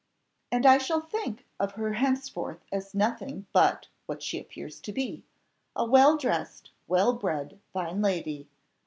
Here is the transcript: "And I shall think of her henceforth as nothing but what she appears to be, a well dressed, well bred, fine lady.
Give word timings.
"And 0.51 0.65
I 0.65 0.79
shall 0.79 0.99
think 0.99 1.45
of 1.59 1.73
her 1.73 1.93
henceforth 1.93 2.65
as 2.71 2.95
nothing 2.95 3.45
but 3.53 3.87
what 4.07 4.23
she 4.23 4.39
appears 4.39 4.79
to 4.81 4.91
be, 4.91 5.25
a 5.75 5.85
well 5.85 6.17
dressed, 6.17 6.71
well 6.87 7.13
bred, 7.13 7.59
fine 7.71 8.01
lady. 8.01 8.49